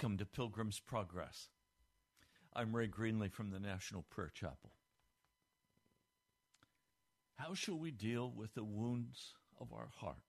[0.00, 1.50] Welcome to Pilgrim's Progress.
[2.56, 4.72] I'm Ray Greenley from the National Prayer Chapel.
[7.36, 10.24] How shall we deal with the wounds of our heart?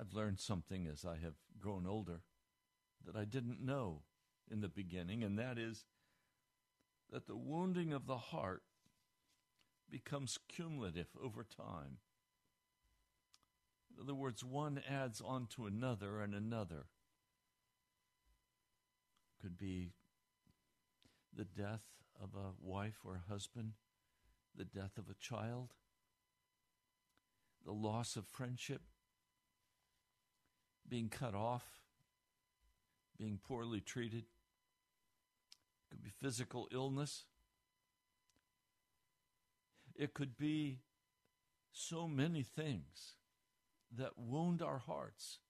[0.00, 2.22] I've learned something as I have grown older
[3.04, 4.04] that I didn't know
[4.50, 5.84] in the beginning, and that is
[7.12, 8.62] that the wounding of the heart
[9.90, 11.98] becomes cumulative over time.
[13.94, 16.86] In other words, one adds on to another and another.
[19.44, 19.92] Could be
[21.36, 21.82] the death
[22.18, 23.72] of a wife or a husband,
[24.56, 25.74] the death of a child,
[27.62, 28.80] the loss of friendship,
[30.88, 31.66] being cut off,
[33.18, 34.22] being poorly treated.
[34.22, 37.24] It could be physical illness.
[39.94, 40.78] It could be
[41.70, 43.16] so many things
[43.94, 45.40] that wound our hearts,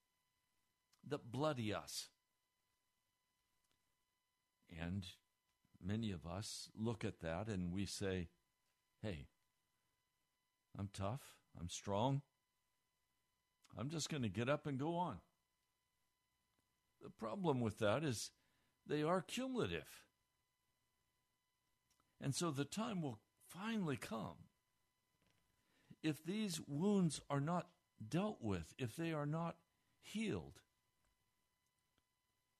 [1.06, 2.08] that bloody us.
[4.70, 5.06] And
[5.82, 8.28] many of us look at that and we say,
[9.02, 9.28] hey,
[10.78, 12.22] I'm tough, I'm strong,
[13.78, 15.18] I'm just going to get up and go on.
[17.02, 18.30] The problem with that is
[18.86, 19.88] they are cumulative.
[22.20, 24.48] And so the time will finally come.
[26.02, 27.68] If these wounds are not
[28.08, 29.56] dealt with, if they are not
[30.00, 30.60] healed,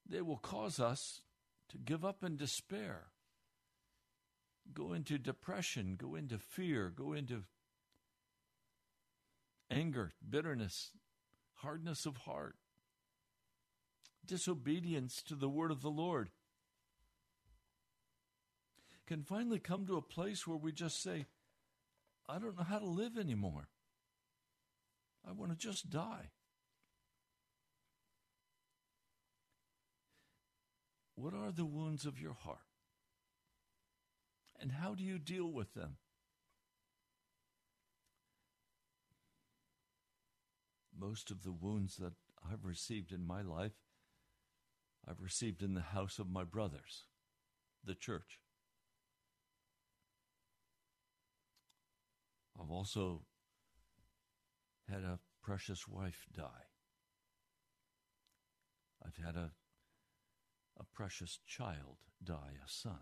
[0.07, 1.23] they will cause us
[1.71, 3.07] to give up in despair,
[4.73, 7.45] go into depression, go into fear, go into
[9.71, 10.91] anger, bitterness,
[11.55, 12.57] hardness of heart,
[14.25, 16.31] disobedience to the word of the Lord.
[19.07, 21.27] Can finally come to a place where we just say,
[22.27, 23.69] I don't know how to live anymore.
[25.29, 26.31] I want to just die.
[31.15, 32.59] What are the wounds of your heart?
[34.61, 35.97] And how do you deal with them?
[40.97, 42.13] Most of the wounds that
[42.51, 43.73] I've received in my life,
[45.07, 47.05] I've received in the house of my brothers,
[47.85, 48.41] the church.
[52.61, 53.23] I've also
[54.89, 56.69] had a precious wife die.
[59.05, 59.51] I've had a,
[60.79, 62.99] a precious child die, a son.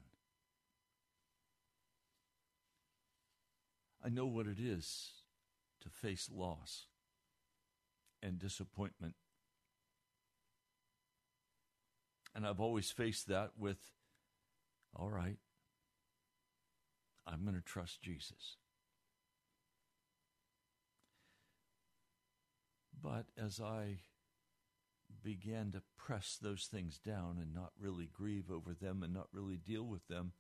[4.05, 5.11] I know what it is
[5.81, 6.87] to face loss
[8.23, 9.15] and disappointment.
[12.35, 13.79] And I've always faced that with,
[14.97, 15.37] all right,
[17.27, 18.57] I'm going to trust Jesus.
[23.03, 23.99] But as I
[25.23, 29.57] began to press those things down and not really grieve over them and not really
[29.57, 30.33] deal with them,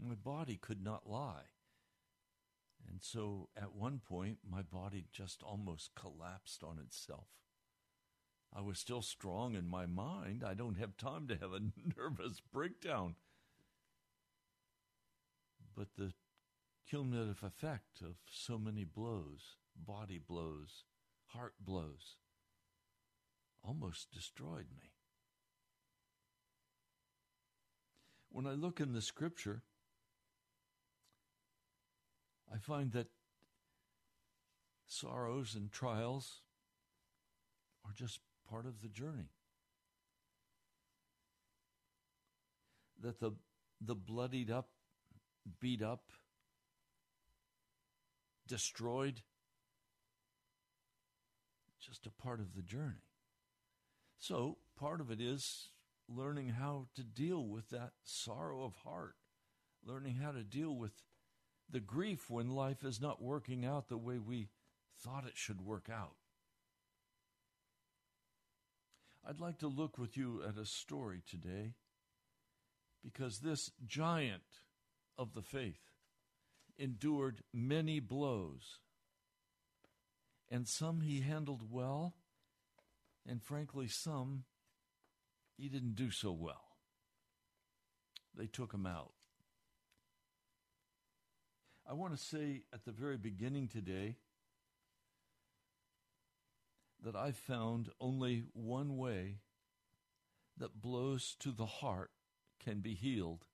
[0.00, 1.48] my body could not lie.
[2.88, 7.28] And so at one point, my body just almost collapsed on itself.
[8.54, 10.44] I was still strong in my mind.
[10.46, 11.60] I don't have time to have a
[11.96, 13.16] nervous breakdown.
[15.76, 16.12] But the
[16.88, 20.84] cumulative effect of so many blows body blows,
[21.26, 22.16] heart blows,
[23.66, 24.90] almost destroyed me.
[28.30, 29.62] When I look in the scripture,
[32.52, 33.08] I find that
[34.86, 36.42] sorrows and trials
[37.84, 39.30] are just part of the journey.
[43.02, 43.32] That the,
[43.80, 44.68] the bloodied up,
[45.60, 46.12] beat up,
[48.46, 49.22] destroyed
[51.80, 53.05] just a part of the journey.
[54.26, 55.68] So, part of it is
[56.08, 59.14] learning how to deal with that sorrow of heart,
[59.84, 60.90] learning how to deal with
[61.70, 64.48] the grief when life is not working out the way we
[64.98, 66.16] thought it should work out.
[69.24, 71.74] I'd like to look with you at a story today
[73.04, 74.42] because this giant
[75.16, 75.92] of the faith
[76.76, 78.80] endured many blows
[80.50, 82.14] and some he handled well,
[83.28, 84.44] and frankly, some
[85.56, 86.64] he didn't do so well.
[88.36, 89.12] They took him out.
[91.88, 94.16] I want to say at the very beginning today
[97.02, 99.36] that I found only one way
[100.58, 102.10] that blows to the heart
[102.62, 103.46] can be healed,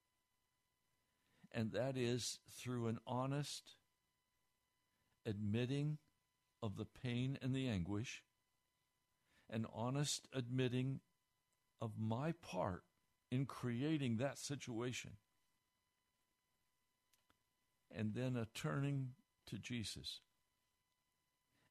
[1.53, 3.77] and that is through an honest
[5.27, 5.99] admitting
[6.63, 8.23] of the pain and the anguish,
[9.53, 11.01] an honest admitting
[11.81, 12.83] of my part
[13.31, 15.13] in creating that situation.
[17.95, 19.11] And then a turning
[19.47, 20.21] to Jesus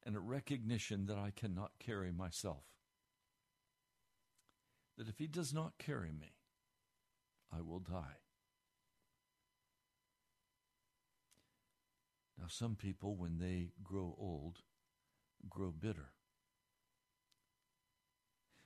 [0.05, 2.63] and a recognition that I cannot carry myself.
[4.97, 6.33] That if He does not carry me,
[7.51, 8.19] I will die.
[12.37, 14.59] Now, some people, when they grow old,
[15.49, 16.11] grow bitter.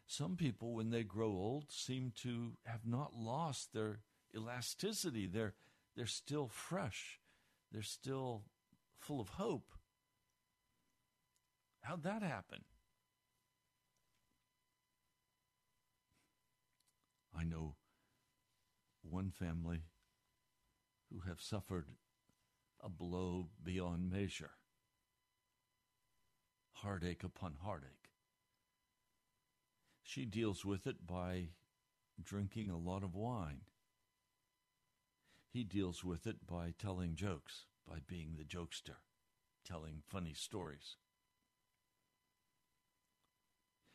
[0.08, 4.02] Some people, when they grow old, seem to have not lost their
[4.36, 5.26] elasticity.
[5.28, 5.56] They're,
[5.96, 7.20] they're still fresh,
[7.72, 8.44] they're still
[9.00, 9.72] full of hope.
[11.82, 12.64] How'd that happen?
[17.38, 17.76] I know
[19.04, 19.84] one family
[21.12, 21.88] who have suffered
[22.82, 24.52] a blow beyond measure,
[26.74, 28.05] heartache upon heartache.
[30.08, 31.50] She deals with it by
[32.24, 33.62] drinking a lot of wine.
[35.52, 38.98] He deals with it by telling jokes, by being the jokester,
[39.68, 40.98] telling funny stories.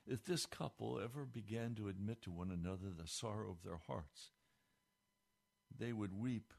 [0.04, 4.32] If this couple ever began to admit to one another the sorrow of their hearts,
[5.78, 6.52] they would weep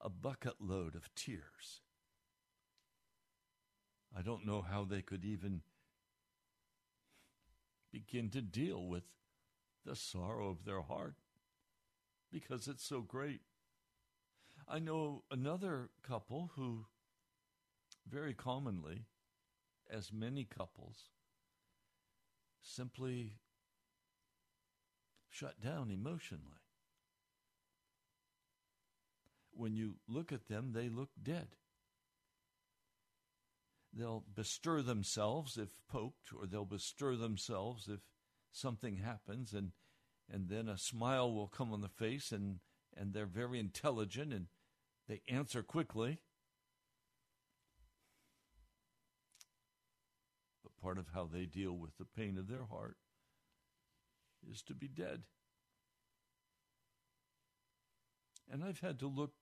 [0.00, 1.80] a bucket load of tears.
[4.16, 5.62] I don't know how they could even
[7.92, 9.04] begin to deal with
[9.84, 11.14] the sorrow of their heart
[12.30, 13.40] because it's so great.
[14.66, 16.86] I know another couple who,
[18.06, 19.06] very commonly,
[19.90, 21.04] as many couples,
[22.60, 23.32] simply
[25.30, 26.62] shut down emotionally.
[29.52, 31.48] When you look at them, they look dead.
[33.92, 38.00] They'll bestir themselves if poked, or they'll bestir themselves if
[38.52, 39.72] something happens, and,
[40.30, 42.60] and then a smile will come on the face, and,
[42.96, 44.46] and they're very intelligent and
[45.08, 46.18] they answer quickly.
[50.62, 52.98] But part of how they deal with the pain of their heart
[54.48, 55.22] is to be dead.
[58.50, 59.32] And I've had to look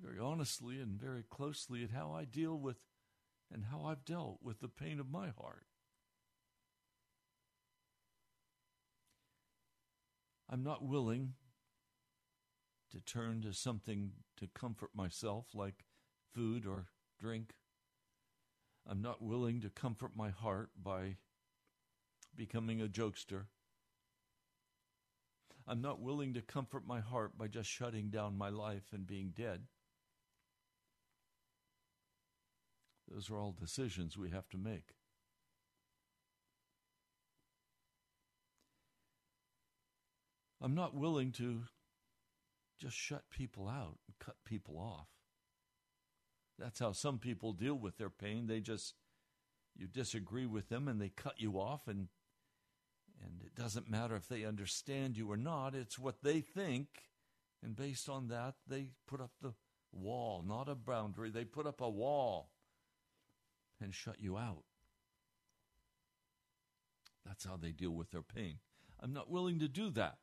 [0.00, 2.76] very honestly and very closely at how I deal with
[3.52, 5.66] and how I've dealt with the pain of my heart.
[10.48, 11.34] I'm not willing
[12.92, 15.84] to turn to something to comfort myself, like
[16.32, 16.86] food or
[17.20, 17.54] drink.
[18.88, 21.16] I'm not willing to comfort my heart by
[22.36, 23.46] becoming a jokester.
[25.66, 29.32] I'm not willing to comfort my heart by just shutting down my life and being
[29.34, 29.62] dead.
[33.08, 34.94] Those are all decisions we have to make.
[40.60, 41.64] I'm not willing to
[42.80, 45.08] just shut people out and cut people off.
[46.58, 48.46] That's how some people deal with their pain.
[48.46, 48.94] They just
[49.76, 52.08] you disagree with them and they cut you off and
[53.22, 56.88] and it doesn't matter if they understand you or not, it's what they think
[57.62, 59.54] and based on that they put up the
[59.92, 61.30] wall, not a boundary.
[61.30, 62.50] They put up a wall
[63.80, 64.64] and shut you out.
[67.24, 68.58] That's how they deal with their pain.
[69.00, 70.18] I'm not willing to do that.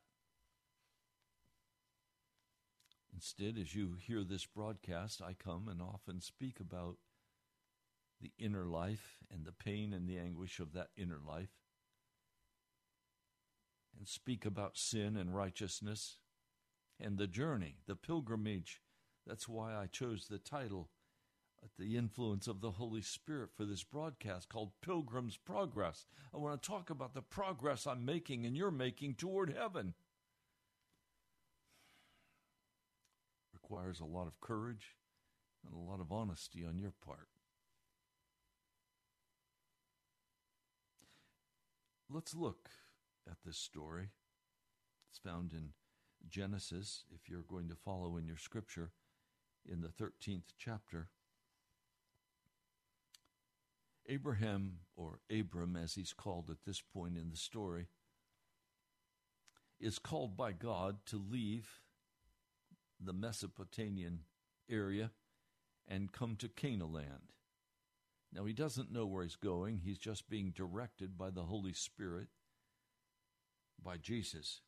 [3.12, 6.96] Instead, as you hear this broadcast, I come and often speak about
[8.20, 11.50] the inner life and the pain and the anguish of that inner life,
[13.96, 16.18] and speak about sin and righteousness
[16.98, 18.80] and the journey, the pilgrimage.
[19.26, 20.88] That's why I chose the title
[21.78, 26.06] the influence of the Holy Spirit for this broadcast called Pilgrim's Progress.
[26.32, 29.94] I want to talk about the progress I'm making and you're making toward heaven.
[33.52, 34.96] Requires a lot of courage
[35.64, 37.28] and a lot of honesty on your part.
[42.10, 42.68] Let's look
[43.28, 44.10] at this story.
[45.10, 45.70] It's found in
[46.28, 48.90] Genesis, if you're going to follow in your scripture,
[49.66, 51.08] in the 13th chapter.
[54.08, 57.86] Abraham, or Abram as he's called at this point in the story,
[59.80, 61.80] is called by God to leave
[63.00, 64.20] the Mesopotamian
[64.70, 65.10] area
[65.88, 67.32] and come to Canaan land.
[68.32, 72.28] Now, he doesn't know where he's going, he's just being directed by the Holy Spirit,
[73.82, 74.60] by Jesus.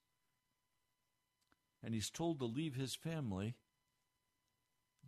[1.83, 3.55] And he's told to leave his family,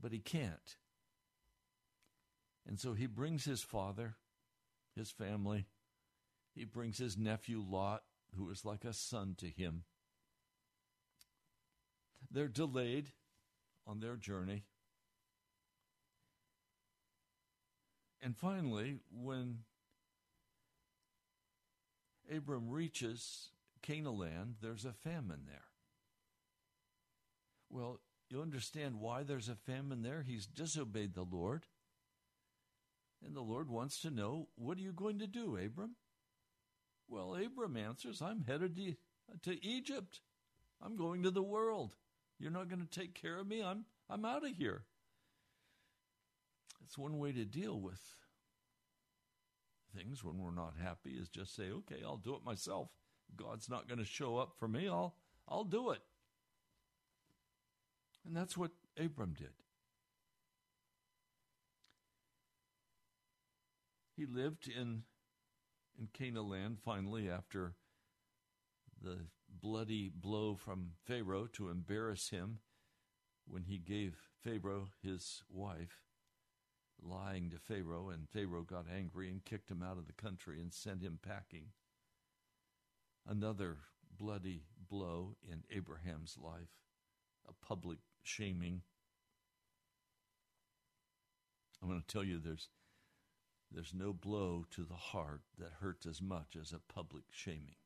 [0.00, 0.76] but he can't.
[2.68, 4.16] And so he brings his father,
[4.94, 5.66] his family,
[6.54, 8.02] he brings his nephew Lot,
[8.36, 9.84] who is like a son to him.
[12.30, 13.08] They're delayed
[13.86, 14.64] on their journey.
[18.20, 19.60] And finally, when
[22.30, 23.48] Abram reaches
[23.80, 25.64] Canaan land, there's a famine there.
[27.70, 30.22] Well, you understand why there's a famine there?
[30.22, 31.64] He's disobeyed the Lord.
[33.24, 35.96] And the Lord wants to know, what are you going to do, Abram?
[37.08, 38.94] Well, Abram answers, I'm headed to,
[39.42, 40.20] to Egypt.
[40.80, 41.96] I'm going to the world.
[42.38, 43.62] You're not going to take care of me.
[43.62, 44.84] I'm I'm out of here.
[46.84, 48.00] It's one way to deal with
[49.94, 52.88] things when we're not happy is just say, "Okay, I'll do it myself.
[53.36, 54.88] God's not going to show up for me.
[54.88, 55.16] I'll
[55.48, 56.00] I'll do it."
[58.24, 59.52] And that's what Abram did.
[64.18, 65.04] He lived in
[65.96, 67.76] in Canaan land finally after
[69.00, 72.58] the bloody blow from Pharaoh to embarrass him
[73.46, 76.02] when he gave Pharaoh his wife,
[77.00, 80.72] lying to Pharaoh, and Pharaoh got angry and kicked him out of the country and
[80.72, 81.68] sent him packing.
[83.24, 83.76] Another
[84.18, 86.74] bloody blow in Abraham's life,
[87.48, 88.82] a public shaming.
[91.80, 92.68] I'm going to tell you there's
[93.72, 97.76] there's no blow to the heart that hurts as much as a public shaming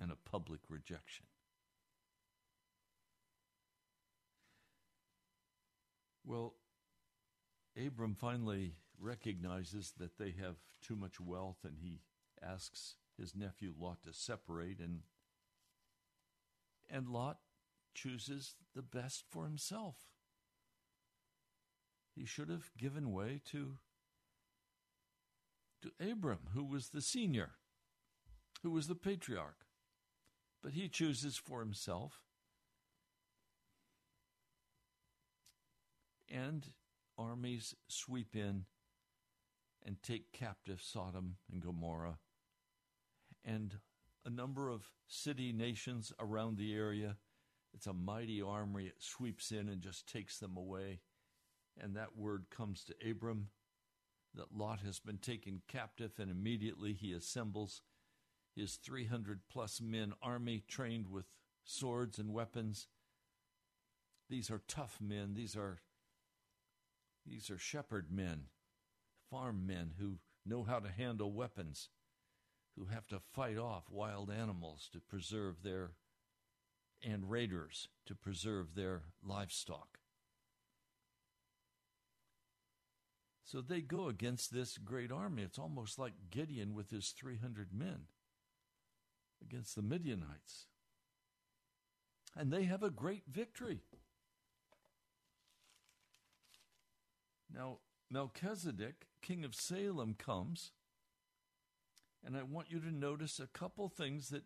[0.00, 1.26] and a public rejection.
[6.24, 6.54] Well,
[7.76, 12.00] Abram finally recognizes that they have too much wealth and he
[12.42, 15.00] asks his nephew Lot to separate and
[16.88, 17.38] and Lot
[17.94, 19.96] chooses the best for himself.
[22.16, 23.78] He should have given way to
[25.82, 27.50] to Abram, who was the senior,
[28.62, 29.66] who was the patriarch
[30.66, 32.24] but he chooses for himself.
[36.28, 36.66] And
[37.16, 38.64] armies sweep in
[39.84, 42.18] and take captive Sodom and Gomorrah
[43.44, 43.76] and
[44.24, 47.16] a number of city nations around the area.
[47.72, 48.86] It's a mighty army.
[48.86, 50.98] It sweeps in and just takes them away.
[51.80, 53.48] And that word comes to Abram
[54.34, 57.82] that Lot has been taken captive, and immediately he assembles
[58.54, 61.26] his 300 plus men army trained with
[61.64, 62.88] swords and weapons.
[64.28, 65.34] These are tough men.
[65.34, 65.80] These are
[67.26, 68.44] these are shepherd men,
[69.30, 71.88] farm men who know how to handle weapons,
[72.76, 75.92] who have to fight off wild animals to preserve their
[77.02, 79.98] and raiders to preserve their livestock.
[83.46, 85.44] So they go against this great army.
[85.44, 88.06] It's almost like Gideon with his 300 men
[89.40, 90.66] against the Midianites.
[92.34, 93.82] And they have a great victory.
[97.54, 97.78] Now,
[98.10, 100.72] Melchizedek, king of Salem, comes.
[102.24, 104.42] And I want you to notice a couple things that,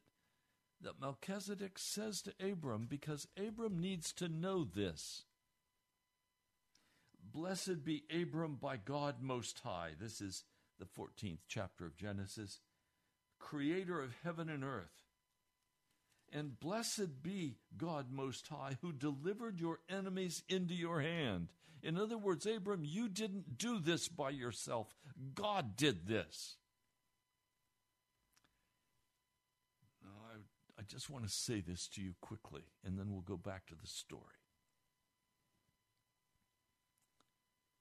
[0.82, 5.24] that Melchizedek says to Abram because Abram needs to know this.
[7.32, 9.90] Blessed be Abram by God Most High.
[10.00, 10.44] This is
[10.78, 12.60] the 14th chapter of Genesis
[13.40, 15.04] creator of heaven and earth.
[16.32, 21.48] And blessed be God Most High, who delivered your enemies into your hand.
[21.82, 24.94] In other words, Abram, you didn't do this by yourself,
[25.34, 26.56] God did this.
[30.04, 33.36] Now, I, I just want to say this to you quickly, and then we'll go
[33.36, 34.39] back to the story.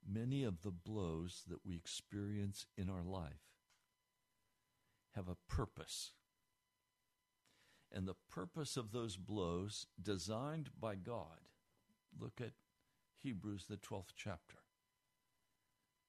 [0.08, 3.50] Many of the blows that we experience in our life
[5.16, 6.14] have a purpose.
[7.92, 11.50] And the purpose of those blows, designed by God,
[12.20, 12.54] look at
[13.22, 14.58] Hebrews, the 12th chapter.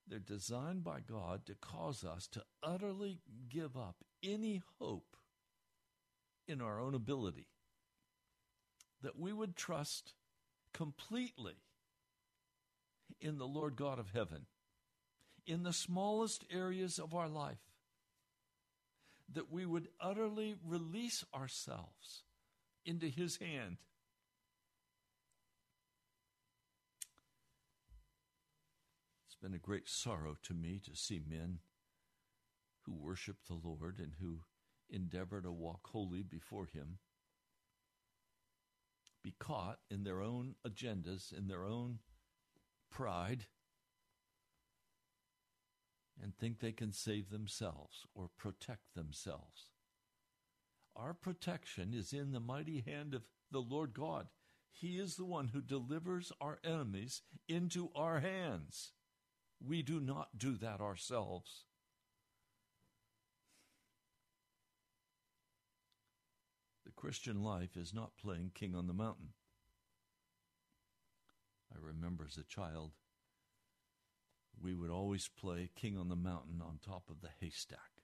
[0.07, 5.16] They're designed by God to cause us to utterly give up any hope
[6.48, 7.46] in our own ability,
[9.03, 10.14] that we would trust
[10.74, 11.55] completely
[13.20, 14.46] in the Lord God of heaven,
[15.46, 17.59] in the smallest areas of our life
[19.33, 22.25] that we would utterly release ourselves
[22.85, 23.77] into His hand.
[29.27, 31.59] It's been a great sorrow to me to see men
[32.83, 34.40] who worship the Lord and who
[34.88, 36.99] endeavor to walk holy before Him
[39.23, 41.99] be caught in their own agendas, in their own
[42.90, 43.46] pride,
[46.22, 49.70] and think they can save themselves or protect themselves.
[50.94, 54.29] Our protection is in the mighty hand of the Lord God.
[54.70, 58.92] He is the one who delivers our enemies into our hands.
[59.64, 61.64] We do not do that ourselves.
[66.85, 69.31] The Christian life is not playing king on the mountain.
[71.73, 72.93] I remember as a child,
[74.61, 78.03] we would always play king on the mountain on top of the haystack.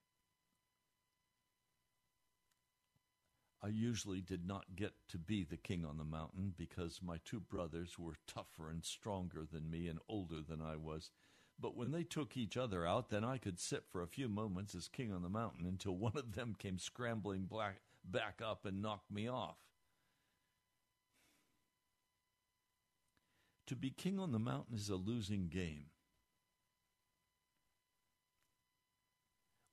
[3.62, 7.40] I usually did not get to be the king on the mountain because my two
[7.40, 11.10] brothers were tougher and stronger than me and older than I was.
[11.58, 14.74] But when they took each other out, then I could sit for a few moments
[14.74, 18.82] as king on the mountain until one of them came scrambling black, back up and
[18.82, 19.56] knocked me off.
[23.66, 25.86] To be king on the mountain is a losing game.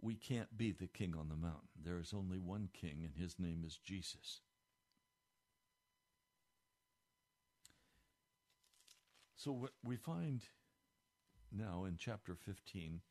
[0.03, 1.69] we can't be the king on the mountain.
[1.81, 4.41] There is only one king, and his name is Jesus.
[9.37, 10.41] So what we find
[11.51, 13.01] now in chapter 15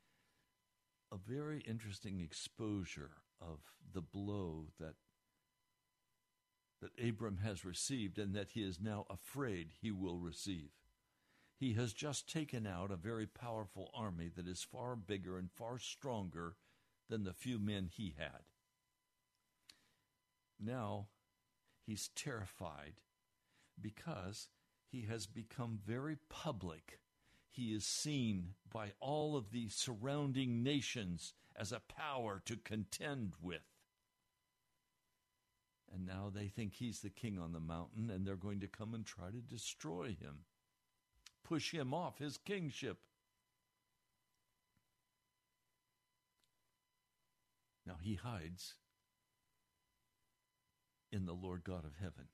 [1.11, 3.61] a very interesting exposure of
[3.93, 4.95] the blow that
[6.83, 10.71] that Abram has received and that he is now afraid he will receive.
[11.57, 15.79] He has just taken out a very powerful army that is far bigger and far
[15.79, 16.57] stronger
[17.09, 18.43] than the few men he had.
[20.61, 21.07] Now
[21.87, 22.95] he's terrified
[23.81, 24.49] because
[24.91, 26.99] he has become very public.
[27.49, 33.72] He is seen by all of the surrounding nations as a power to contend with.
[35.93, 38.95] And now they think he's the king on the mountain, and they're going to come
[38.95, 40.47] and try to destroy him,
[41.45, 42.99] push him off his kingship.
[47.87, 48.75] Now he hides
[51.11, 52.29] in the Lord God of heaven.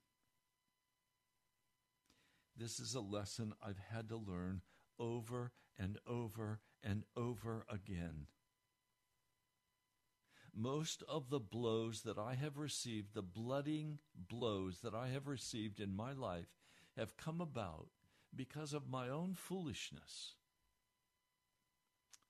[2.55, 4.61] This is a lesson I've had to learn
[4.97, 8.27] over and over and over again.
[10.55, 15.79] Most of the blows that I have received, the blooding blows that I have received
[15.79, 16.47] in my life,
[16.97, 17.87] have come about
[18.35, 20.35] because of my own foolishness.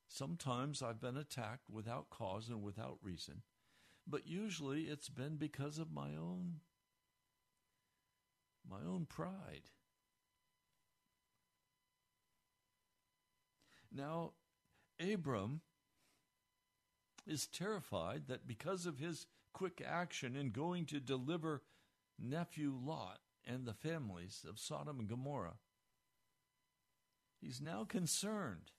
[0.08, 3.44] Sometimes I've been attacked without cause and without reason,
[4.08, 6.62] but usually it's been because of my own
[8.70, 9.72] my own pride.
[13.92, 14.34] Now,
[15.00, 15.62] Abram
[17.30, 21.62] is terrified that because of his quick action in going to deliver
[22.18, 25.58] nephew Lot and the families of Sodom and Gomorrah,
[27.40, 28.72] he's now concerned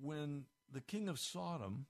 [0.00, 1.86] when the king of Sodom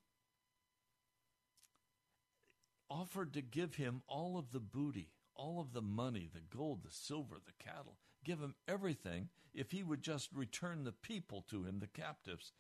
[2.89, 6.91] offered to give him all of the booty, all of the money, the gold, the
[6.93, 11.81] silver, the cattle, give him everything if he would just return the people to him,
[11.81, 12.53] the captives.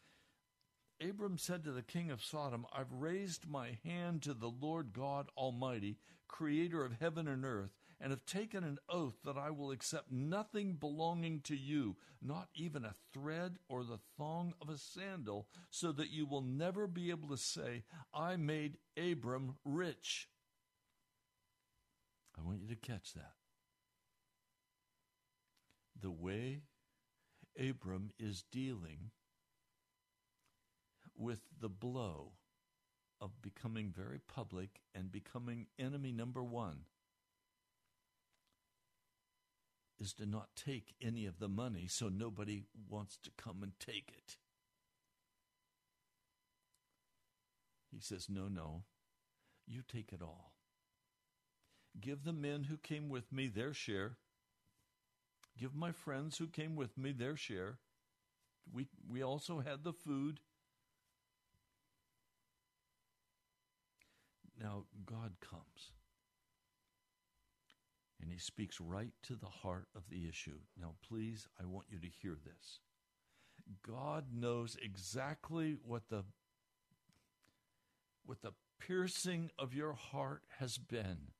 [1.00, 5.28] Abram said to the king of Sodom, I've raised my hand to the Lord God
[5.36, 10.10] Almighty, creator of heaven and earth, and have taken an oath that I will accept
[10.10, 15.92] nothing belonging to you, not even a thread or the thong of a sandal, so
[15.92, 20.28] that you will never be able to say, I made Abram rich.
[22.38, 23.32] I want you to catch that.
[26.00, 26.62] The way
[27.58, 29.10] Abram is dealing
[31.24, 32.32] with the blow
[33.20, 36.80] of becoming very public and becoming enemy number one
[39.98, 44.12] is to not take any of the money so nobody wants to come and take
[44.16, 44.36] it.
[47.90, 48.82] He says, No, no,
[49.66, 50.52] you take it all.
[52.00, 54.16] Give the men who came with me their share.
[55.56, 57.78] Give my friends who came with me their share.
[58.72, 60.40] We, we also had the food.
[64.64, 65.92] Now God comes
[68.18, 70.58] and he speaks right to the heart of the issue.
[70.80, 72.80] Now, please, I want you to hear this.
[73.86, 76.24] God knows exactly what the
[78.24, 81.32] what the piercing of your heart has been.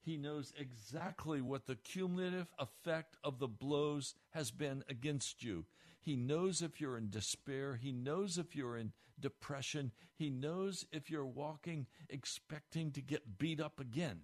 [0.00, 5.66] He knows exactly what the cumulative effect of the blows has been against you.
[6.00, 7.76] He knows if you're in despair.
[7.76, 9.92] He knows if you're in depression.
[10.14, 14.20] He knows if you're walking expecting to get beat up again.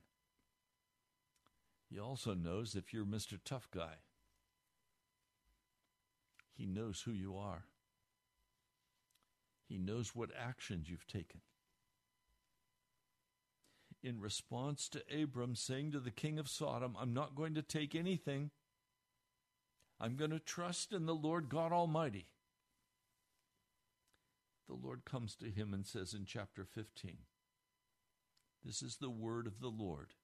[1.90, 3.38] He also knows if you're Mr.
[3.44, 3.96] Tough Guy.
[6.54, 7.64] He knows who you are.
[9.68, 11.40] He knows what actions you've taken.
[14.02, 17.94] In response to Abram saying to the king of Sodom, I'm not going to take
[17.94, 18.50] anything,
[20.00, 22.26] I'm going to trust in the Lord God Almighty.
[24.68, 27.18] The Lord comes to him and says in chapter 15,
[28.64, 30.14] This is the word of the Lord.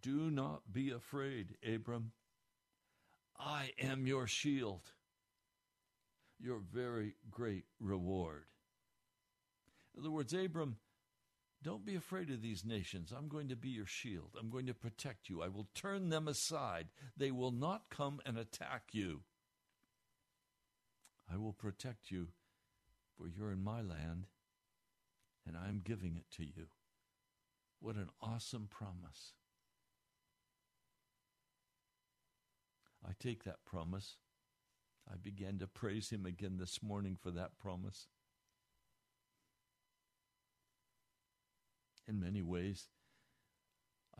[0.00, 2.12] Do not be afraid, Abram.
[3.38, 4.82] I am your shield,
[6.38, 8.44] your very great reward.
[9.94, 10.76] In other words, Abram,
[11.62, 13.12] don't be afraid of these nations.
[13.16, 14.36] I'm going to be your shield.
[14.38, 15.42] I'm going to protect you.
[15.42, 16.88] I will turn them aside.
[17.16, 19.20] They will not come and attack you.
[21.32, 22.28] I will protect you,
[23.20, 24.26] for you're in my land,
[25.46, 26.66] and I'm giving it to you.
[27.80, 29.32] What an awesome promise.
[33.06, 34.16] I take that promise.
[35.10, 38.06] I began to praise him again this morning for that promise.
[42.06, 42.88] In many ways,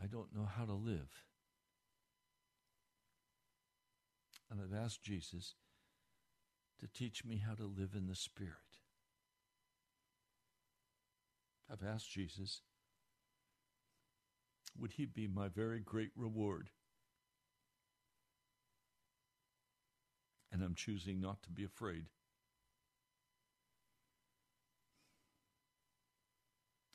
[0.01, 1.25] I don't know how to live.
[4.49, 5.55] And I've asked Jesus
[6.79, 8.70] to teach me how to live in the Spirit.
[11.71, 12.61] I've asked Jesus,
[14.77, 16.69] would he be my very great reward?
[20.51, 22.05] And I'm choosing not to be afraid.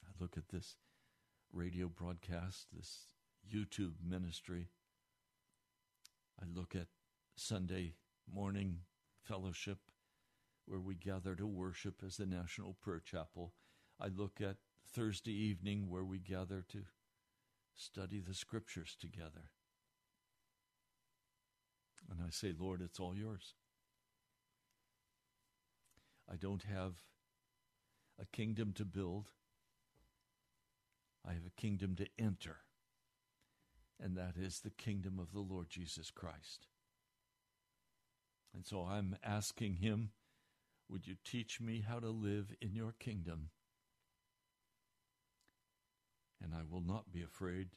[0.05, 0.77] I look at this
[1.53, 3.07] radio broadcast, this
[3.51, 4.69] YouTube ministry.
[6.39, 6.89] I look at
[7.35, 7.95] Sunday
[8.31, 8.81] morning
[9.23, 9.79] fellowship
[10.67, 13.55] where we gather to worship as the National Prayer Chapel.
[13.99, 16.83] I look at Thursday evening where we gather to
[17.75, 19.51] study the scriptures together.
[22.11, 23.55] And I say, Lord, it's all yours.
[26.31, 26.94] I don't have
[28.20, 29.31] a kingdom to build.
[31.29, 32.59] I have a kingdom to enter,
[34.01, 36.68] and that is the kingdom of the Lord Jesus Christ.
[38.55, 40.11] And so I'm asking Him,
[40.88, 43.51] would you teach me how to live in your kingdom?
[46.42, 47.68] And I will not be afraid,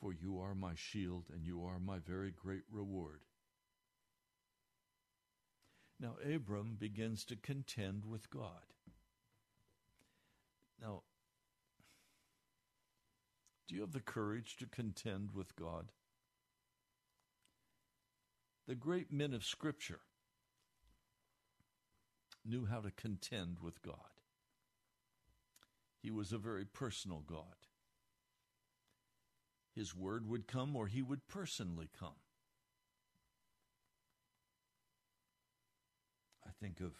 [0.00, 3.20] for you are my shield and you are my very great reward.
[5.98, 8.74] Now, Abram begins to contend with God.
[10.80, 11.02] Now,
[13.66, 15.90] do you have the courage to contend with God?
[18.68, 20.00] The great men of Scripture
[22.44, 23.94] knew how to contend with God.
[26.02, 27.56] He was a very personal God.
[29.76, 32.16] His word would come or he would personally come.
[36.46, 36.94] I think of,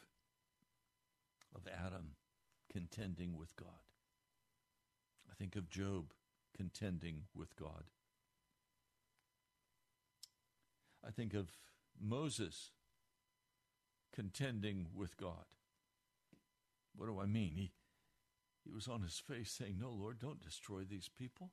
[1.55, 2.11] of Adam
[2.71, 3.71] contending with God.
[5.31, 6.13] I think of Job
[6.55, 7.85] contending with God.
[11.07, 11.49] I think of
[11.99, 12.73] Moses
[14.15, 15.47] contending with God.
[16.95, 17.53] What do I mean?
[17.55, 17.73] He,
[18.65, 21.53] he was on his face saying, No, Lord, don't destroy these people.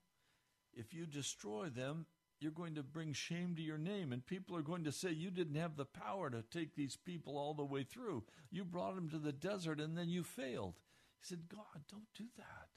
[0.76, 2.06] If you destroy them,
[2.40, 5.32] you're going to bring shame to your name, and people are going to say you
[5.32, 8.24] didn't have the power to take these people all the way through.
[8.52, 10.76] You brought them to the desert and then you failed.
[11.22, 12.68] He said, God, don't do that.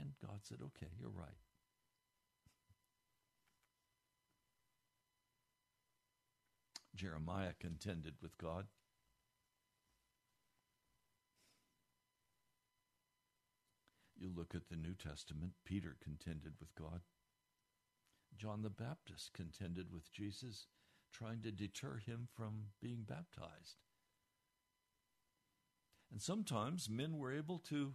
[0.00, 1.28] And God said, Okay, you're right.
[6.94, 8.66] Jeremiah contended with God.
[14.18, 17.00] You look at the New Testament, Peter contended with God.
[18.36, 20.66] John the Baptist contended with Jesus,
[21.12, 23.76] trying to deter him from being baptized.
[26.10, 27.94] And sometimes men were able to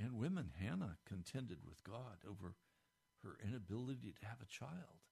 [0.00, 2.54] and women, Hannah contended with God over
[3.24, 5.02] her inability to have a child.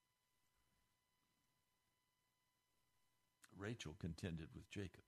[3.57, 5.03] Rachel contended with Jacob.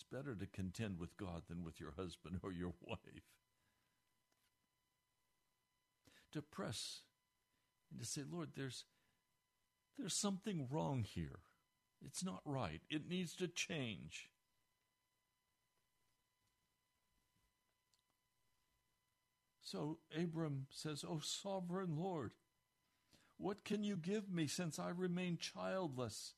[0.00, 2.98] It's better to contend with God than with your husband or your wife.
[6.32, 7.00] To press
[7.90, 8.84] and to say, Lord, there's
[9.98, 11.40] there's something wrong here.
[12.02, 12.80] It's not right.
[12.88, 14.30] It needs to change.
[19.60, 22.30] So Abram says, O sovereign Lord,
[23.36, 26.32] what can you give me since I remain childless?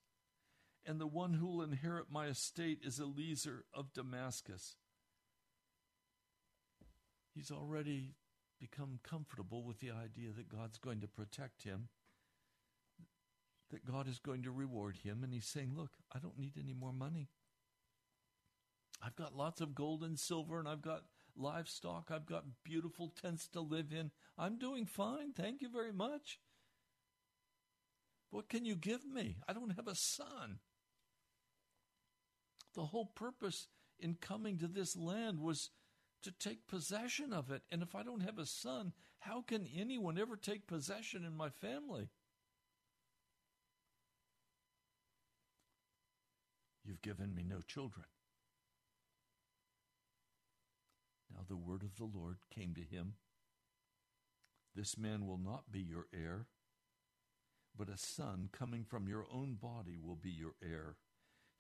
[0.85, 4.77] And the one who will inherit my estate is Eliezer of Damascus.
[7.35, 8.15] He's already
[8.61, 11.89] become comfortable with the idea that God's going to protect him,
[13.71, 16.75] that God is going to reward him, and he's saying, Look, I don't need any
[16.75, 17.29] more money.
[19.05, 21.03] I've got lots of gold and silver, and I've got
[21.37, 22.11] livestock.
[22.11, 24.11] I've got beautiful tents to live in.
[24.39, 25.33] I'm doing fine.
[25.33, 26.39] Thank you very much.
[28.31, 29.39] What can you give me?
[29.49, 30.59] I don't have a son.
[32.75, 33.69] The whole purpose
[34.01, 35.71] in coming to this land was
[36.23, 37.63] to take possession of it.
[37.71, 41.51] And if I don't have a son, how can anyone ever take possession in my
[41.51, 42.09] family?
[46.85, 48.07] You've given me no children.
[51.33, 53.15] Now the word of the Lord came to him
[54.75, 56.47] This man will not be your heir,
[57.77, 60.97] but a son coming from your own body will be your heir.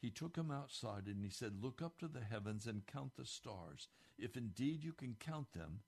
[0.02, 3.24] He took him outside and he said, Look up to the heavens and count the
[3.24, 3.86] stars,
[4.18, 5.82] if indeed you can count them.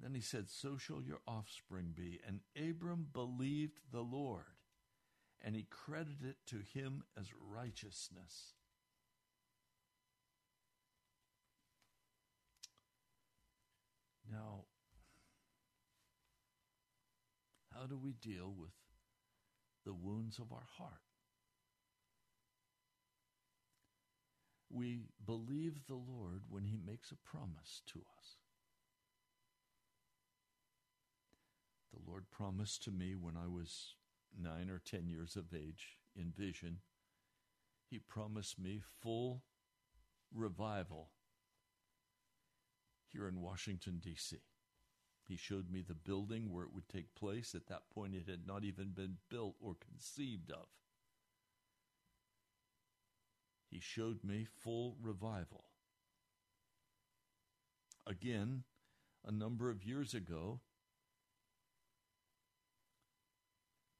[0.00, 2.18] Then he said, So shall your offspring be.
[2.26, 4.56] And Abram believed the Lord,
[5.42, 8.54] and he credited it to him as righteousness.
[14.32, 14.64] Now,
[17.74, 18.72] how do we deal with
[19.84, 21.07] the wounds of our heart?
[24.70, 28.36] We believe the Lord when He makes a promise to us.
[31.92, 33.94] The Lord promised to me when I was
[34.38, 36.78] nine or ten years of age in vision,
[37.88, 39.42] He promised me full
[40.34, 41.10] revival
[43.10, 44.36] here in Washington, D.C.
[45.26, 47.54] He showed me the building where it would take place.
[47.54, 50.66] At that point, it had not even been built or conceived of.
[53.70, 55.64] He showed me full revival.
[58.06, 58.64] Again,
[59.24, 60.60] a number of years ago,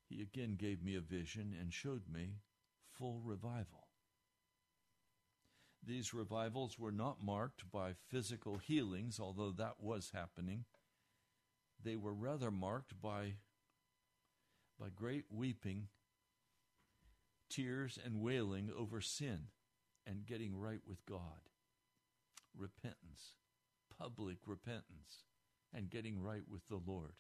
[0.08, 2.36] he again gave me a vision and showed me
[2.90, 3.88] full revival.
[5.84, 10.64] These revivals were not marked by physical healings, although that was happening.
[11.82, 13.34] They were rather marked by,
[14.80, 15.88] by great weeping,
[17.50, 19.48] tears, and wailing over sin
[20.08, 21.20] and getting right with God.
[22.56, 23.34] Repentance,
[23.98, 25.24] public repentance,
[25.74, 27.12] and getting right with the Lord.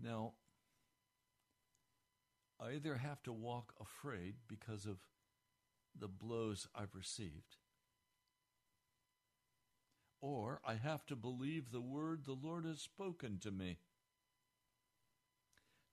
[0.00, 0.34] Now,
[2.60, 4.98] I either have to walk afraid because of
[5.98, 7.56] the blows I've received,
[10.20, 13.78] or I have to believe the word the Lord has spoken to me.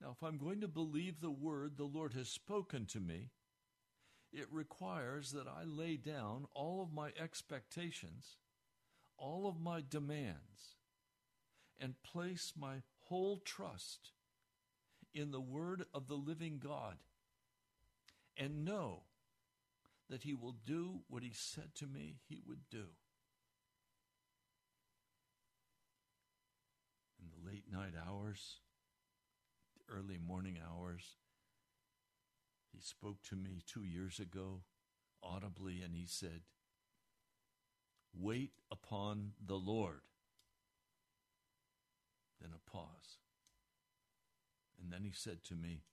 [0.02, 3.32] Now, if I'm going to believe the word the Lord has spoken to me,
[4.34, 8.38] it requires that I lay down all of my expectations,
[9.18, 10.76] all of my demands,
[11.80, 14.12] and place my whole trust
[15.14, 16.98] in the word of the living God
[18.38, 19.04] and know
[20.10, 22.86] that he will do what he said to me he would do.
[27.22, 28.60] In the late night hours,
[29.90, 31.18] early morning hours,
[32.72, 34.62] he spoke to me two years ago
[35.24, 36.42] audibly and he said,
[38.14, 40.02] Wait upon the Lord.
[42.42, 43.20] Then a pause.
[44.82, 45.84] And then he said to me,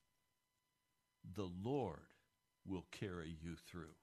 [1.24, 2.14] The Lord
[2.66, 3.94] will carry you through.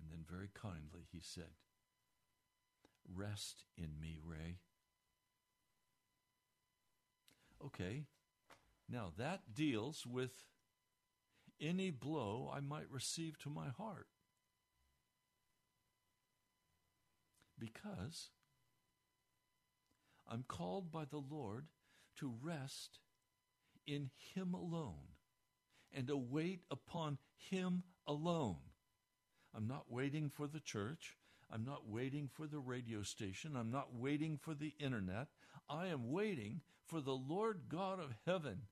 [0.00, 1.56] And then very kindly he said,
[3.12, 4.58] Rest in me, Ray.
[7.64, 8.04] Okay,
[8.90, 10.44] now that deals with
[11.60, 14.06] any blow I might receive to my heart.
[17.58, 18.30] Because
[20.28, 21.68] I'm called by the Lord
[22.18, 22.98] to rest
[23.86, 25.14] in Him alone
[25.92, 28.56] and to wait upon Him alone.
[29.56, 31.16] I'm not waiting for the church.
[31.50, 33.56] I'm not waiting for the radio station.
[33.56, 35.28] I'm not waiting for the internet.
[35.68, 38.62] I am waiting for the Lord God of heaven,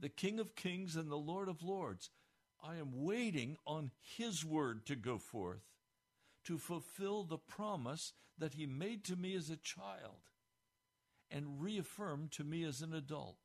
[0.00, 2.10] the King of kings and the Lord of lords.
[2.62, 5.62] I am waiting on His word to go forth,
[6.44, 10.28] to fulfill the promise that He made to me as a child
[11.30, 13.36] and reaffirmed to me as an adult.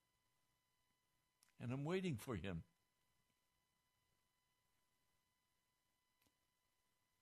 [1.61, 2.63] And I'm waiting for him.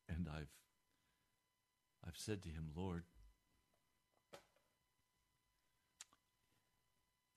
[0.10, 0.50] And I've
[2.06, 3.04] I've said to him, Lord,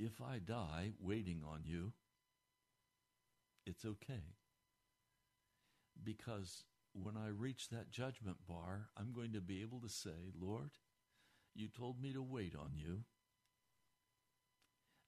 [0.05, 1.93] if I die waiting on you,
[3.67, 4.35] it's okay.
[6.03, 10.73] Because when I reach that judgment bar, I'm going to be able to say, Lord,
[11.55, 13.05] you told me to wait on you.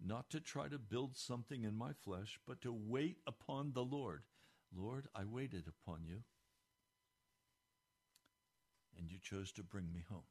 [0.05, 4.23] not to try to build something in my flesh, but to wait upon the Lord.
[4.75, 6.23] Lord, I waited upon you,
[8.99, 10.25] and you chose to bring me home.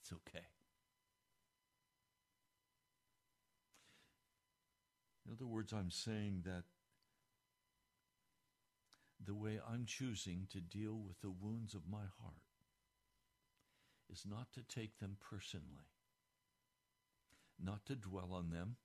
[0.00, 0.46] It's okay.
[5.36, 6.64] Other words, I'm saying that
[9.22, 12.42] the way I'm choosing to deal with the wounds of my heart
[14.10, 15.90] is not to take them personally,
[17.62, 18.76] not to dwell on them,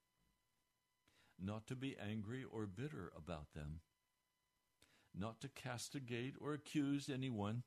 [1.40, 3.80] not to be angry or bitter about them,
[5.18, 7.64] not to castigate or accuse anyone,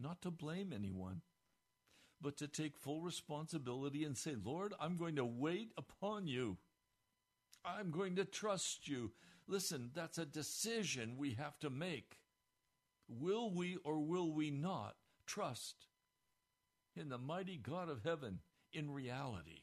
[0.00, 1.22] not to blame anyone,
[2.20, 6.58] but to take full responsibility and say, Lord, I'm going to wait upon you.
[7.64, 9.12] I'm going to trust you.
[9.46, 12.18] Listen, that's a decision we have to make.
[13.08, 14.96] Will we or will we not
[15.26, 15.86] trust
[16.96, 18.40] in the mighty God of heaven
[18.72, 19.62] in reality?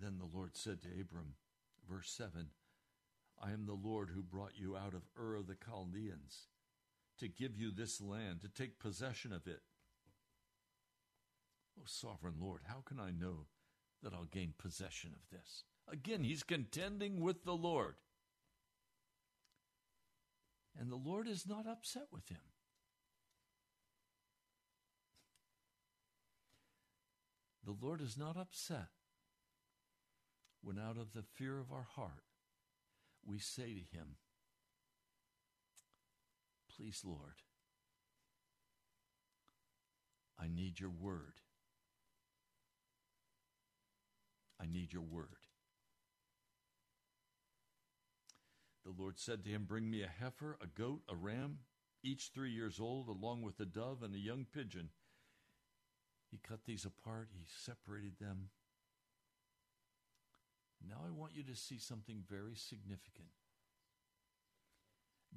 [0.00, 1.34] Then the Lord said to Abram,
[1.88, 2.48] verse 7
[3.42, 6.48] I am the Lord who brought you out of Ur of the Chaldeans
[7.18, 9.60] to give you this land, to take possession of it.
[11.78, 13.46] Oh, sovereign Lord, how can I know
[14.02, 15.64] that I'll gain possession of this?
[15.90, 17.96] Again, he's contending with the Lord.
[20.78, 22.38] And the Lord is not upset with him.
[27.64, 28.88] The Lord is not upset
[30.62, 32.24] when, out of the fear of our heart,
[33.24, 34.16] we say to him,
[36.76, 37.42] Please, Lord,
[40.38, 41.34] I need your word.
[44.60, 45.28] I need your word.
[48.84, 51.58] The Lord said to him, Bring me a heifer, a goat, a ram,
[52.02, 54.90] each three years old, along with a dove and a young pigeon.
[56.30, 58.50] He cut these apart, he separated them.
[60.86, 63.28] Now I want you to see something very significant.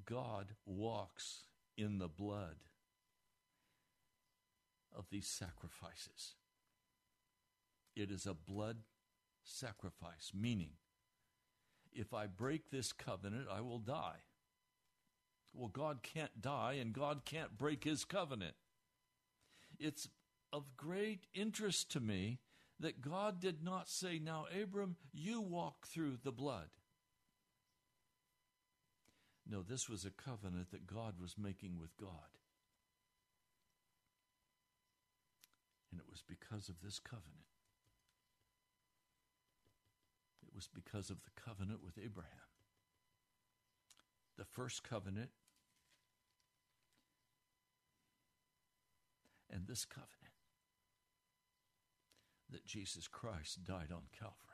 [0.05, 1.43] God walks
[1.77, 2.57] in the blood
[4.95, 6.35] of these sacrifices.
[7.95, 8.77] It is a blood
[9.43, 10.71] sacrifice, meaning,
[11.93, 14.21] if I break this covenant, I will die.
[15.53, 18.55] Well, God can't die and God can't break his covenant.
[19.79, 20.07] It's
[20.53, 22.39] of great interest to me
[22.79, 26.69] that God did not say, Now, Abram, you walk through the blood.
[29.49, 32.09] No, this was a covenant that God was making with God.
[35.91, 37.47] And it was because of this covenant.
[40.45, 42.31] It was because of the covenant with Abraham.
[44.37, 45.29] The first covenant
[49.49, 50.13] and this covenant
[52.51, 54.46] that Jesus Christ died on Calvary.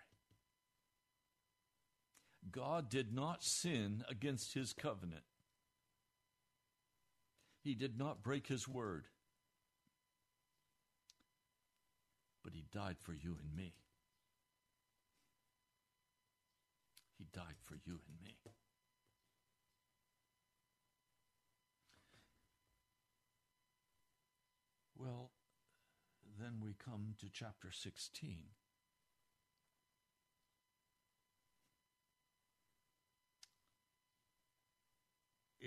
[2.52, 5.24] God did not sin against his covenant.
[7.62, 9.08] He did not break his word.
[12.44, 13.74] But he died for you and me.
[17.18, 18.36] He died for you and me.
[24.98, 25.32] Well,
[26.40, 28.38] then we come to chapter 16.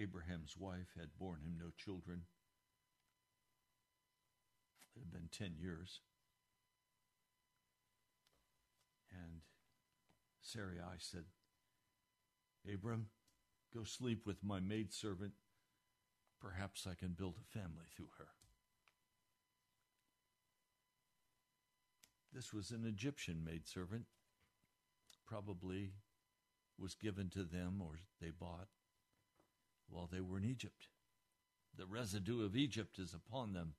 [0.07, 2.23] Abraham's wife had borne him no children.
[4.95, 6.01] It had been 10 years.
[9.11, 9.41] And
[10.41, 11.25] Sarai said,
[12.73, 13.07] Abram,
[13.75, 15.33] go sleep with my maidservant.
[16.41, 18.29] Perhaps I can build a family through her.
[22.33, 24.05] This was an Egyptian maidservant,
[25.27, 25.95] probably
[26.79, 28.69] was given to them or they bought
[29.89, 30.89] while they were in Egypt.
[31.76, 33.74] The residue of Egypt is upon them.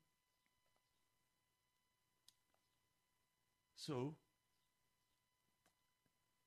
[3.76, 4.16] So,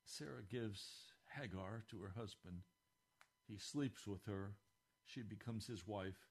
[0.04, 2.62] Sarah gives Hagar to her husband.
[3.48, 4.52] He sleeps with her.
[5.06, 6.28] She becomes his wife.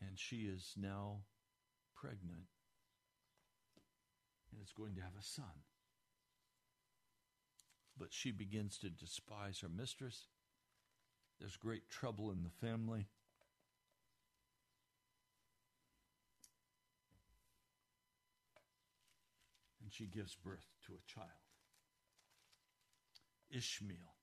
[0.00, 1.20] And she is now
[1.94, 2.48] pregnant
[4.52, 5.64] and is going to have a son.
[7.98, 10.26] But she begins to despise her mistress
[11.38, 13.06] there's great trouble in the family.
[19.82, 21.30] And she gives birth to a child
[23.50, 24.16] Ishmael.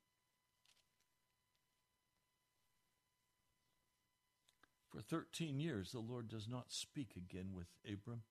[4.90, 8.22] For 13 years, the Lord does not speak again with Abram.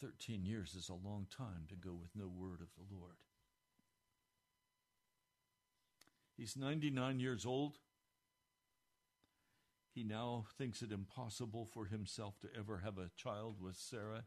[0.00, 3.16] 13 years is a long time to go with no word of the Lord.
[6.38, 7.78] He's 99 years old.
[9.92, 14.22] He now thinks it impossible for himself to ever have a child with Sarah.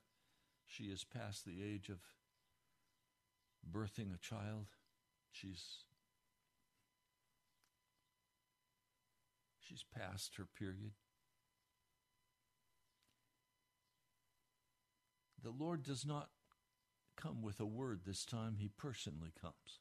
[0.67, 1.99] She is past the age of
[3.71, 4.67] birthing a child.
[5.31, 5.85] She's
[9.61, 10.91] she's past her period.
[15.41, 16.27] The Lord does not
[17.15, 19.79] come with a word this time, he personally comes.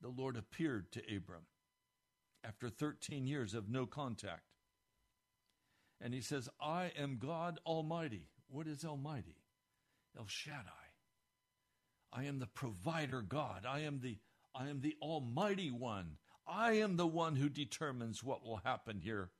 [0.00, 1.42] The Lord appeared to Abram
[2.44, 4.44] after 13 years of no contact.
[6.00, 8.28] And he says, I am God Almighty.
[8.48, 9.36] What is Almighty?
[10.18, 10.70] El Shaddai.
[12.12, 13.66] I am the provider God.
[13.68, 14.18] I am the
[14.52, 16.16] I am the Almighty One.
[16.46, 19.30] I am the one who determines what will happen here.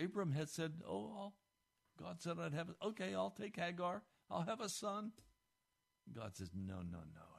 [0.00, 1.34] Abram had said, Oh, I'll,
[1.98, 2.70] God said I'd have.
[2.82, 4.02] Okay, I'll take Hagar.
[4.30, 5.12] I'll have a son.
[6.14, 7.31] God says, No, no, no.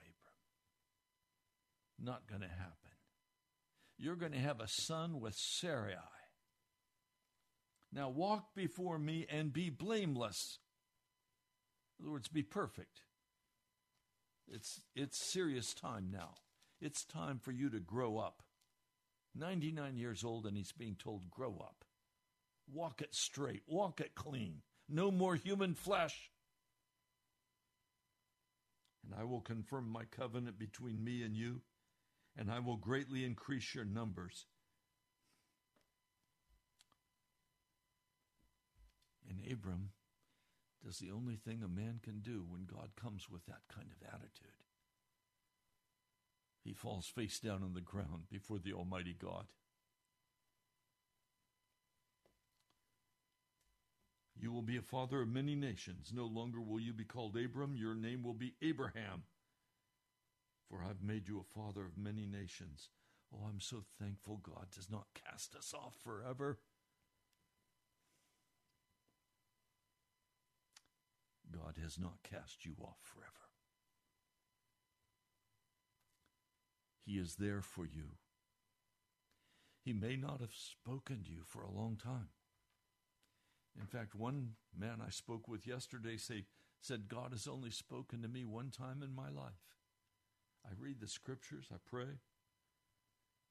[2.03, 2.91] Not going to happen.
[3.97, 5.95] You're going to have a son with Sarai.
[7.93, 10.59] Now walk before me and be blameless.
[11.99, 13.01] In other words, be perfect.
[14.47, 16.35] It's, it's serious time now.
[16.81, 18.43] It's time for you to grow up.
[19.35, 21.85] 99 years old, and he's being told, grow up.
[22.71, 24.61] Walk it straight, walk it clean.
[24.89, 26.31] No more human flesh.
[29.05, 31.61] And I will confirm my covenant between me and you,
[32.37, 34.45] and I will greatly increase your numbers.
[39.29, 39.89] And Abram
[40.83, 44.07] does the only thing a man can do when God comes with that kind of
[44.07, 44.47] attitude.
[46.63, 49.45] He falls face down on the ground before the Almighty God.
[54.35, 56.11] You will be a father of many nations.
[56.13, 59.23] No longer will you be called Abram, your name will be Abraham.
[60.73, 62.89] For I've made you a father of many nations.
[63.31, 66.57] Oh, I'm so thankful God does not cast us off forever.
[71.51, 73.29] God has not cast you off forever.
[77.05, 78.17] He is there for you.
[79.85, 82.29] He may not have spoken to you for a long time.
[83.79, 86.45] In fact, one man I spoke with yesterday say,
[86.81, 89.61] said, God has only spoken to me one time in my life.
[90.65, 92.19] I read the scriptures, I pray,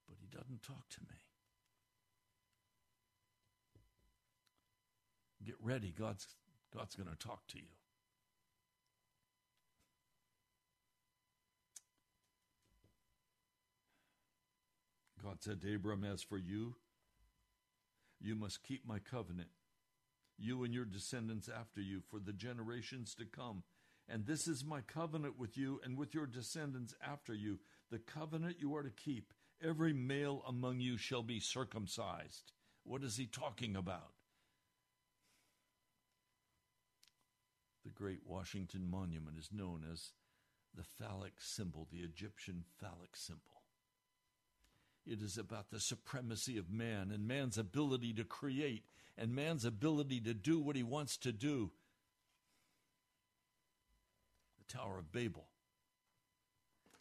[0.09, 1.17] but he doesn't talk to me.
[5.45, 6.27] Get ready, God's,
[6.75, 7.65] God's going to talk to you.
[15.23, 16.75] God said to Abram, As for you,
[18.21, 19.51] you must keep my covenant,
[20.39, 23.63] you and your descendants after you, for the generations to come.
[24.13, 27.59] And this is my covenant with you and with your descendants after you,
[27.91, 29.33] the covenant you are to keep.
[29.65, 32.53] Every male among you shall be circumcised.
[32.85, 34.13] What is he talking about?
[37.87, 40.13] The great Washington Monument is known as
[40.75, 43.63] the phallic symbol, the Egyptian phallic symbol.
[45.07, 48.85] It is about the supremacy of man and man's ability to create
[49.17, 51.71] and man's ability to do what he wants to do.
[54.69, 55.49] The Tower of Babel.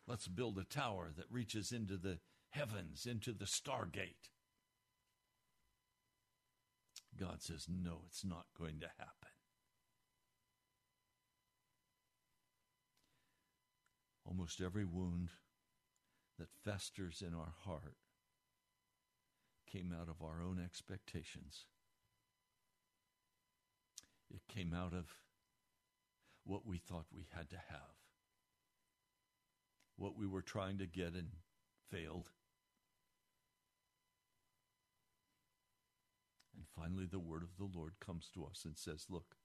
[0.07, 4.29] Let's build a tower that reaches into the heavens, into the stargate.
[7.19, 9.29] God says, no, it's not going to happen.
[14.25, 15.29] Almost every wound
[16.39, 17.95] that festers in our heart
[19.71, 21.65] came out of our own expectations.
[24.33, 25.13] It came out of
[26.45, 27.95] what we thought we had to have,
[29.97, 31.29] what we were trying to get and
[31.89, 32.29] failed.
[36.55, 39.35] And finally, the word of the Lord comes to us and says, Look,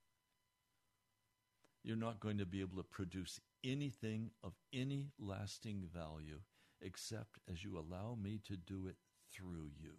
[1.83, 6.41] you're not going to be able to produce anything of any lasting value
[6.81, 8.97] except as you allow me to do it
[9.33, 9.93] through you.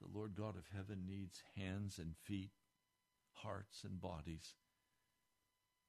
[0.00, 2.50] The Lord God of heaven needs hands and feet,
[3.32, 4.54] hearts and bodies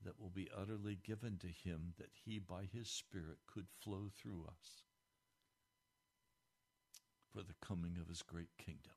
[0.05, 4.45] that will be utterly given to him that he by his Spirit could flow through
[4.47, 4.83] us
[7.31, 8.93] for the coming of his great kingdom.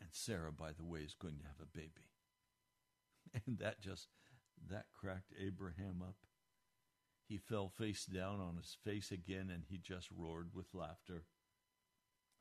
[0.00, 2.08] And Sarah, by the way, is going to have a baby.
[3.46, 4.08] And that just
[4.70, 6.16] That cracked Abraham up.
[7.28, 11.24] He fell face down on his face again and he just roared with laughter.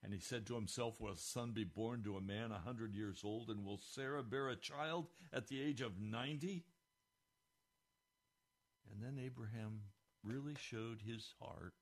[0.03, 2.95] And he said to himself, Will a son be born to a man a hundred
[2.95, 6.63] years old, and will Sarah bear a child at the age of ninety?
[8.89, 9.81] And then Abraham
[10.23, 11.73] really showed his heart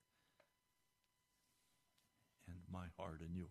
[2.47, 3.49] and my heart and yours.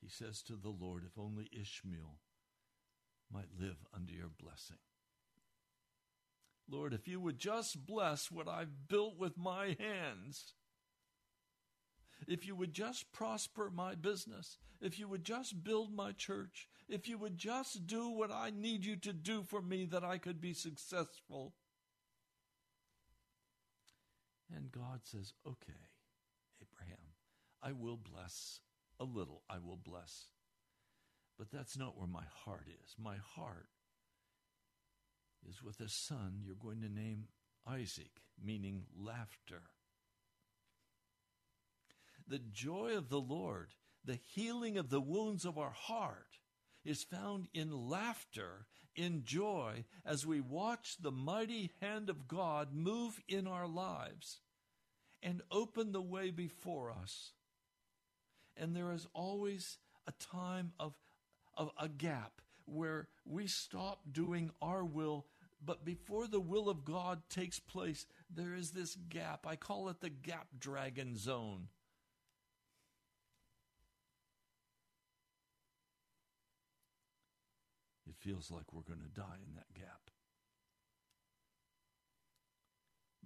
[0.00, 2.18] He says to the Lord, If only Ishmael
[3.32, 4.78] might live under your blessing.
[6.68, 10.54] Lord, if you would just bless what I've built with my hands,
[12.26, 17.08] if you would just prosper my business, if you would just build my church, if
[17.08, 20.40] you would just do what I need you to do for me that I could
[20.40, 21.54] be successful.
[24.54, 25.72] And God says, Okay,
[26.60, 26.98] Abraham,
[27.62, 28.60] I will bless
[29.00, 30.26] a little, I will bless.
[31.38, 32.94] But that's not where my heart is.
[33.02, 33.66] My heart
[35.48, 37.26] is with a son you're going to name
[37.66, 39.62] Isaac, meaning laughter.
[42.26, 43.68] The joy of the Lord,
[44.04, 46.38] the healing of the wounds of our heart,
[46.84, 48.66] is found in laughter,
[48.96, 54.40] in joy, as we watch the mighty hand of God move in our lives
[55.22, 57.32] and open the way before us.
[58.56, 60.94] And there is always a time of,
[61.56, 65.26] of a gap where we stop doing our will,
[65.64, 69.46] but before the will of God takes place, there is this gap.
[69.46, 71.68] I call it the gap dragon zone.
[78.08, 80.10] It feels like we're going to die in that gap.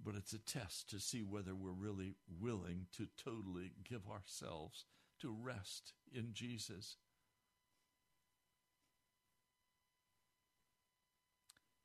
[0.03, 4.85] But it's a test to see whether we're really willing to totally give ourselves
[5.19, 6.97] to rest in Jesus.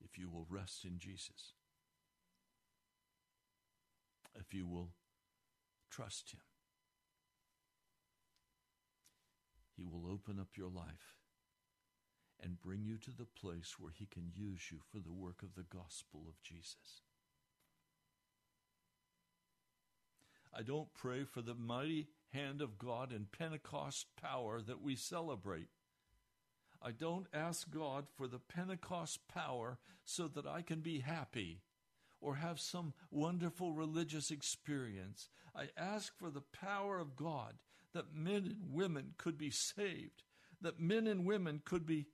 [0.05, 1.55] If you will rest in Jesus,
[4.35, 4.91] if you will
[5.91, 6.41] trust Him,
[9.77, 11.17] He will open up your life
[12.43, 15.55] and bring you to the place where He can use you for the work of
[15.55, 17.03] the gospel of Jesus.
[20.55, 25.69] I don't pray for the mighty hand of God and Pentecost power that we celebrate.
[26.85, 31.61] I don't ask God for the Pentecost power so that I can be happy
[32.21, 35.29] or have some wonderful religious experience.
[35.55, 37.55] I ask for the power of God
[37.93, 40.25] that men and women could be saved,
[40.61, 42.07] that men and women could be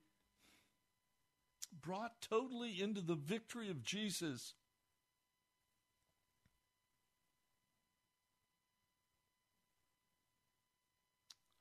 [1.80, 4.54] brought totally into the victory of Jesus.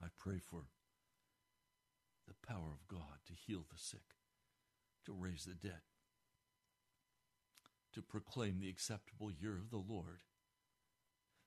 [0.02, 0.64] I pray for
[2.48, 4.16] power of God to heal the sick,
[5.06, 5.82] to raise the dead,
[7.94, 10.22] to proclaim the acceptable year of the Lord,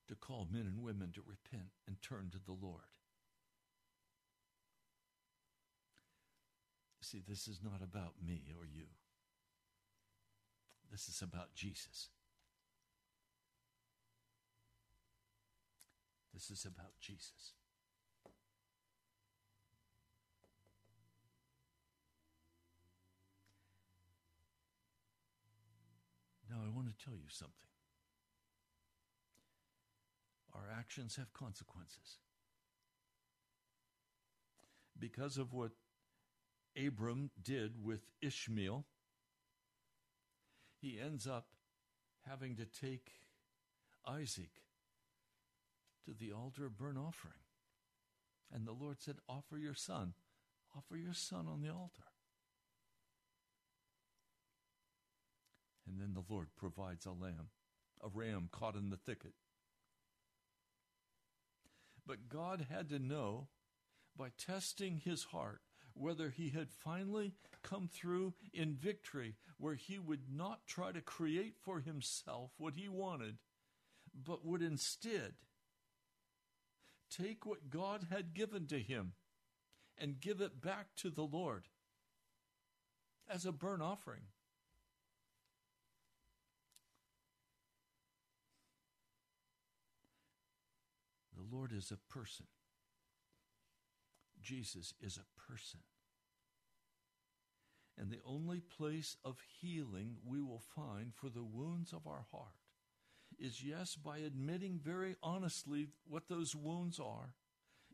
[0.09, 2.82] to call men and women to repent and turn to the Lord.
[7.03, 8.86] See, this is not about me or you.
[10.90, 12.09] This is about Jesus.
[16.32, 17.55] This is about Jesus.
[26.51, 27.55] Now, I want to tell you something.
[30.53, 32.18] Our actions have consequences.
[34.98, 35.70] Because of what
[36.76, 38.84] Abram did with Ishmael,
[40.80, 41.46] he ends up
[42.28, 43.12] having to take
[44.07, 44.51] Isaac
[46.05, 47.34] to the altar of burnt offering.
[48.53, 50.14] And the Lord said, Offer your son.
[50.76, 52.03] Offer your son on the altar.
[55.91, 57.49] And then the Lord provides a lamb,
[58.01, 59.32] a ram caught in the thicket.
[62.07, 63.49] But God had to know
[64.16, 65.62] by testing his heart
[65.95, 71.55] whether he had finally come through in victory, where he would not try to create
[71.61, 73.38] for himself what he wanted,
[74.14, 75.34] but would instead
[77.11, 79.14] take what God had given to him
[79.99, 81.64] and give it back to the Lord
[83.28, 84.22] as a burnt offering.
[91.51, 92.46] Lord is a person.
[94.40, 95.80] Jesus is a person.
[97.98, 102.55] And the only place of healing we will find for the wounds of our heart
[103.38, 107.34] is, yes, by admitting very honestly what those wounds are,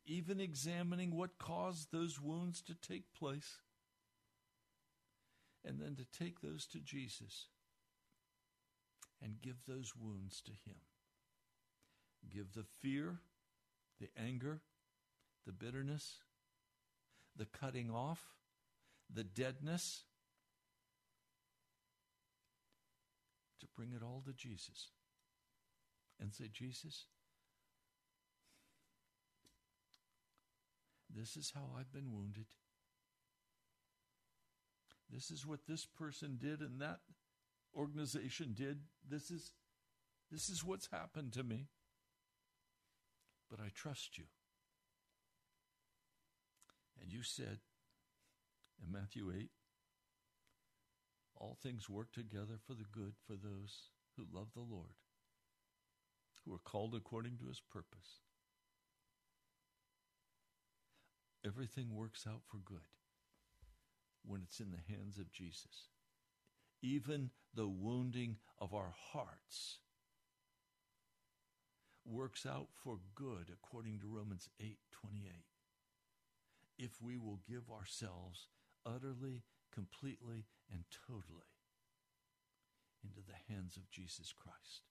[0.04, 3.58] even examining what caused those wounds to take place,
[5.64, 7.48] And then to take those to Jesus
[9.20, 10.76] and give those wounds to Him.
[12.32, 13.20] Give the fear,
[14.00, 14.60] the anger,
[15.46, 16.18] the bitterness,
[17.36, 18.22] the cutting off,
[19.12, 20.04] the deadness,
[23.60, 24.90] to bring it all to Jesus
[26.20, 27.06] and say, Jesus,
[31.14, 32.46] this is how I've been wounded.
[35.10, 37.00] This is what this person did and that
[37.74, 38.80] organization did.
[39.08, 39.52] This is
[40.32, 41.68] this is what's happened to me.
[43.50, 44.24] But I trust you.
[47.00, 47.58] And you said
[48.82, 49.50] in Matthew 8,
[51.36, 54.94] all things work together for the good for those who love the Lord,
[56.44, 58.22] who are called according to his purpose.
[61.44, 62.88] Everything works out for good
[64.24, 65.90] when it's in the hands of Jesus.
[66.82, 69.78] Even the wounding of our hearts
[72.06, 75.44] works out for good according to Romans 8:28
[76.78, 78.48] if we will give ourselves
[78.84, 81.52] utterly completely and totally
[83.02, 84.82] into the hands of Jesus Christ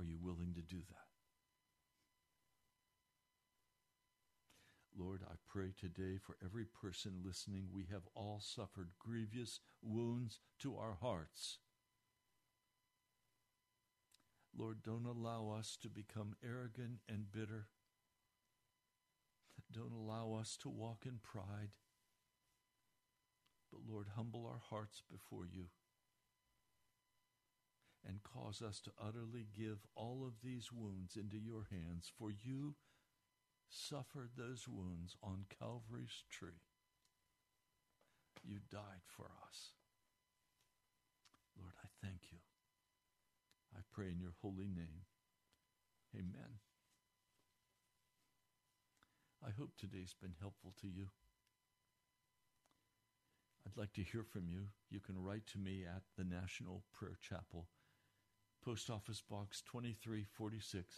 [0.00, 1.08] Are you willing to do that?
[4.96, 7.68] Lord, I pray today for every person listening.
[7.72, 11.58] We have all suffered grievous wounds to our hearts.
[14.56, 17.66] Lord, don't allow us to become arrogant and bitter.
[19.72, 21.70] Don't allow us to walk in pride.
[23.72, 25.66] But Lord, humble our hearts before you
[28.06, 32.74] and cause us to utterly give all of these wounds into your hands, for you
[33.70, 36.66] suffered those wounds on Calvary's tree.
[38.44, 39.74] You died for us.
[41.58, 42.38] Lord, I thank you.
[43.76, 45.06] I pray in your holy name.
[46.14, 46.58] Amen.
[49.46, 51.08] I hope today's been helpful to you.
[53.64, 54.68] I'd like to hear from you.
[54.90, 57.68] You can write to me at the National Prayer Chapel,
[58.64, 60.94] Post Office Box 2346,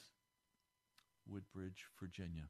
[1.29, 2.49] Woodbridge, Virginia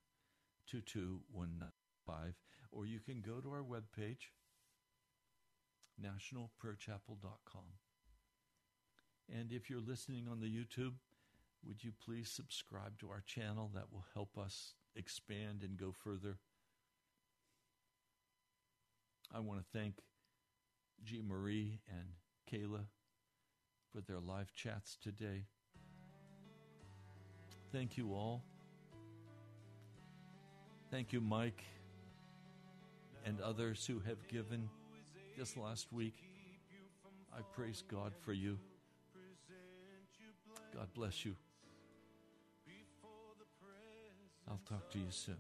[0.73, 2.35] 22195,
[2.71, 4.31] or you can go to our webpage,
[6.01, 7.65] nationalprayerchapel.com.
[9.29, 10.95] And if you're listening on the YouTube,
[11.67, 13.71] would you please subscribe to our channel?
[13.75, 16.39] That will help us expand and go further.
[19.35, 19.95] I want to thank
[21.05, 21.23] G.
[21.23, 22.09] Marie and
[22.51, 22.87] Kayla
[23.93, 25.45] for their live chats today.
[27.73, 28.45] Thank you all.
[30.93, 31.65] Thank you, Mike,
[33.25, 34.69] and others who have given
[35.39, 36.13] this last week.
[37.33, 38.59] I praise God for you.
[40.75, 41.35] God bless you.
[44.47, 45.37] I'll talk to you soon.